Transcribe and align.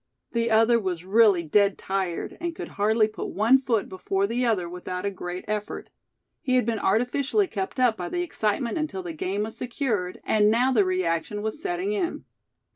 The 0.31 0.49
other 0.49 0.79
was 0.79 1.05
really 1.05 1.43
dead 1.43 1.77
tired, 1.77 2.35
and 2.41 2.55
could 2.55 2.69
hardly 2.69 3.07
put 3.07 3.27
one 3.29 3.59
foot 3.59 3.87
before 3.87 4.25
the 4.25 4.43
other 4.43 4.67
without 4.67 5.05
a 5.05 5.11
great 5.11 5.45
effort. 5.47 5.91
He 6.41 6.55
had 6.55 6.65
been 6.65 6.79
artificially 6.79 7.45
kept 7.45 7.79
up 7.79 7.97
by 7.97 8.09
the 8.09 8.23
excitement 8.23 8.79
until 8.79 9.03
the 9.03 9.13
game 9.13 9.43
was 9.43 9.55
secured, 9.55 10.19
and 10.23 10.49
now 10.49 10.71
the 10.71 10.85
reaction 10.85 11.43
was 11.43 11.61
setting 11.61 11.91
in. 11.91 12.25